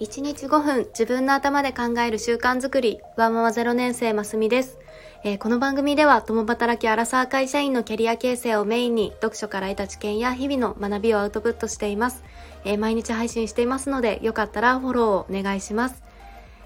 [0.00, 4.76] 1日5分自分の頭で考える習慣づくり、ワンママ0年生ますみです、
[5.22, 12.24] えー、この番組では共働きアラサー会社員のキャリア形成をメインに読書から得た知見や日々の学びをアウトプットしています。
[12.64, 16.02] えー、毎日配信していますのでよかったらフォローをお願いします。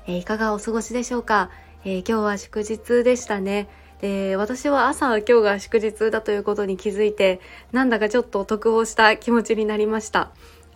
[0.06, 1.50] えー、いかがお過ごしでしょうか、
[1.84, 3.68] え今日は祝日でしたね。
[4.00, 7.40] で私は朝今日が祝日だということに気づいて
[7.72, 10.30] なんだかちょっと得をした気持ちになりました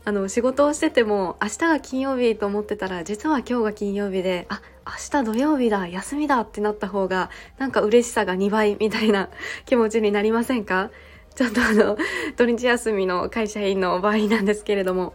[0.05, 9.29] あの仕事をしてても明日が金曜日と思ってたら実は今日が金曜日であ明日土曜日だ休みだってなった方がなんか嬉しさが2倍みたいな
[9.65, 10.91] 気持ちになりませんか？
[11.37, 11.97] ちょっとあの
[12.37, 15.15] 土日休みの会社員の場合なんですけれども。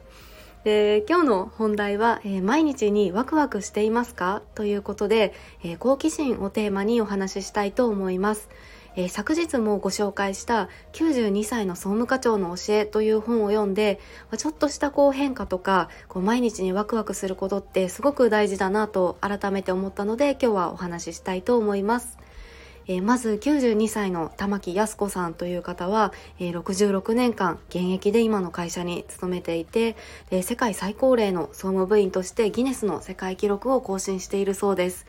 [0.64, 4.42] で今日の本題は、えー、毎日にワクワクしていますか？
[4.56, 8.50] ということで、えー、好奇心をテーマにお話ししたいと思います。
[8.98, 14.00] えー、昨日もご紹介した92歳の総務課長の教えという本を読んで、
[14.38, 22.18] ちょっとしたこう変化とか、こう毎日にワクワクすることってすごく大事だなと改めて思ったので今日はお話ししたいと思います。
[22.88, 29.96] えー、まず92歳の玉木靖子さんという方は、えー、66年間現役で今の会社に勤めていて、
[30.32, 35.06] えー、世界最高齢の総務部員としてギネスの世界記録を更新しているそうです。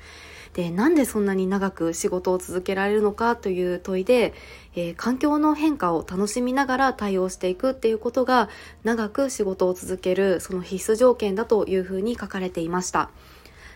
[0.54, 4.34] でなんでそんなに長く仕事を続けられるのかという問いで、
[4.74, 8.48] えー、環境の変化を楽しみながら対応していくっていうことが
[8.84, 13.10] 長く仕事を続けるその必須条件だというふうに書かれていました。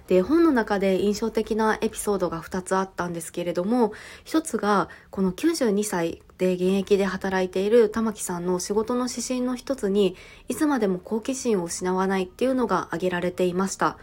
[0.08, 3.92] で本の中で印象的なエピソードが2つあったんですけれども
[4.24, 10.16] 1つがこの92歳で現役で働いている玉木さんの仕事の指針の1つに
[10.48, 13.96] いつまでも好奇心を失わないっていうのが挙げられていました。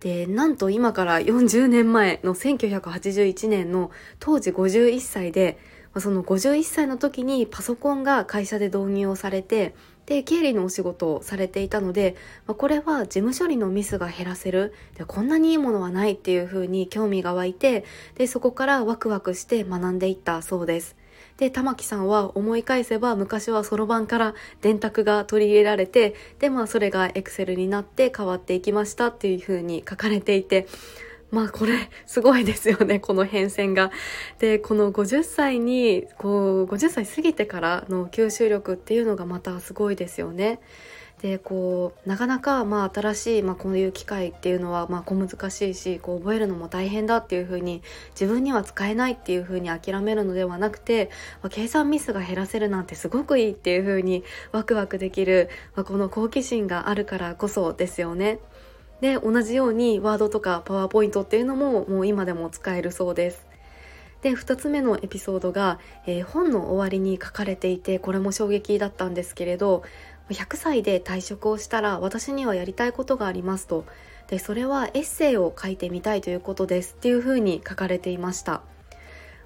[0.00, 5.58] でなんと今から40年前の1981年の当時51歳で
[5.98, 12.14] その51歳の時にパソコンが会社で導入をされてで経理のお仕事をされていたので、
[12.46, 17.84] ま、これは事務処理のミスが減らせるでこんなにいいものはないっていうふうに興味が湧いて
[18.14, 20.96] でそこからワクワクして学んでいったそうです。
[21.38, 30.66] で玉木さんは思い返せば昔はそろばんから電卓が取り入れられてでまあそれがエクセルになって変わっていきましたっていうふうに書かれていて
[31.30, 33.90] まあこれすごいですよね この変遷が。
[34.38, 40.60] でこの50歳にこう50歳過ぎてからの吸収力っていうのがまたすごいですよね。
[41.22, 51.10] でこうなかなかまあ新しい、まあ、こういう機械っていうのはまあ小難しいしこう覚えるのも大変だっていうふうに自分には使えないっていうふうに諦めるのではなくて、
[51.42, 58.38] まあ、計算ミスが減らせるなんてすごくいいっていうふうにワクワクできる、まあ、この好奇心があるからこそですよね。
[59.00, 63.46] で同じようにワードとかパワーポイントっていうのももう今でも使えるそうです。
[64.22, 69.82] で2つ目のエピソードが、えー、本の終わりに書かれていてこれも衝撃だったんですけれど
[70.30, 73.84] 100歳で退職をしたら私にはやりたいことがありますと。
[74.28, 78.62] でそれはエッセイを書いてみたいということですっていうふうに書かれていました。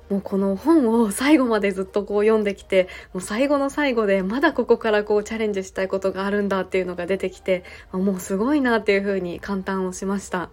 [0.08, 10.50] もうこの本を最後までずっとこう読んできてもう最後の最後でまだここからこうチャレンジしたいことがあるんだっていうのが出てきてもうすごいなっていうふうに感嘆をしました。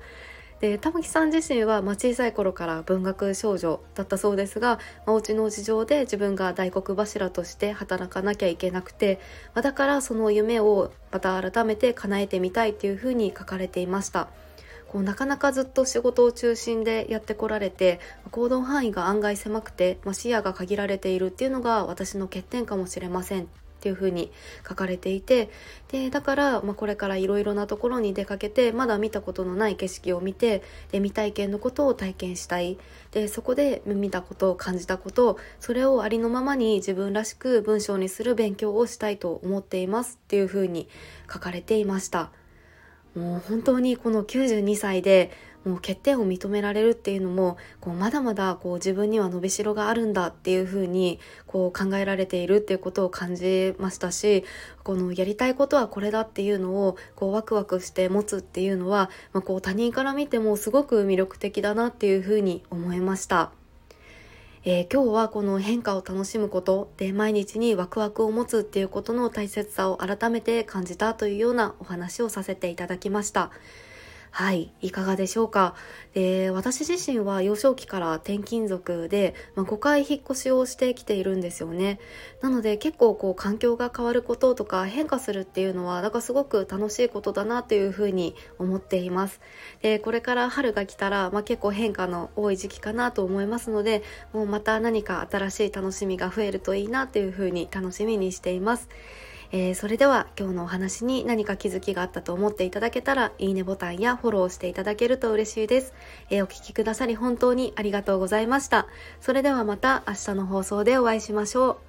[0.60, 9.20] で玉木さん自身は、まあ、小さい頃から文学少女だったそうですが、まあ、お家の事情で自分が大黒柱として働かなきゃいけなくて、
[9.54, 14.30] まあ、だからその夢をまた改めて叶えてみたいっていうふうに書かれていました。
[14.88, 18.00] こうなかなかずっと仕事を中心でやってこられて
[18.32, 24.32] 行動範囲が案外狭くて、まあ、視野が限られているっていうのが私の欠点かもしれませんっていうふうに
[24.68, 25.50] 書かれていて
[25.90, 32.78] でだから、まあ、これからいろいろなところに出かけてまだ見たことのない景色を見てで未体験のことを体験したい
[33.12, 40.90] でそこで見たことを感じたことそれをありのままに自分らしく文章にする勉強をしたいと思っていますっていうふうに
[41.32, 42.32] 書かれていました。
[43.16, 45.32] もう本当にこの92歳で
[45.68, 54.46] もう欠点を認められるっていうのもこうまだまだこう自分には伸びしろがあるんだっていうふうにこう考えられているっていうことを感じましたし
[54.84, 63.52] このやりたいことはこれだっていうのをこうワクワクして持つっていうのは、まあ、こう他人から見てもすごく魅力的だなっていうふうに思いました。
[64.70, 73.52] えー、今日はこの変化を楽しむことで毎日にワクワクを持つっていうことの大切さを改めて感じたというようなお話をさせていただきました。
[74.38, 75.74] はい、いかがでしょうか？
[76.14, 82.00] で私自身は幼少期から転勤族で、まあ、5回引っ越しをしてきているんですよね。
[82.44, 89.42] なので結構こう環境が変わることとか変化するっていうのはだかすごく楽しいことだなというふうに思っています。
[89.82, 98.88] でこれから春が来たら、まあ、結構変化の多い時期かなと思いますのでもうまた何か新しい楽しみが増えるといいなというふうに楽しみにしています。
[99.52, 105.94] えー、それでは今日のお話に何か気づきがあったと思っていただけたら、いいねボタンやフォローしていただけると嬉しいです。
[106.30, 108.88] えー、お聴きくださり本当にありがとうございました。
[109.22, 111.87] それではまた明日の放送でお会いしましょう。